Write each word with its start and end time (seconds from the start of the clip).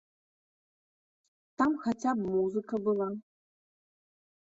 Там 1.63 1.71
хаця 1.85 2.11
б 2.25 2.35
музыка 2.39 2.75
была! 2.91 3.09